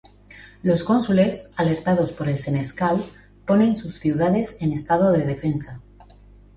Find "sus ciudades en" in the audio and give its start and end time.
3.75-4.73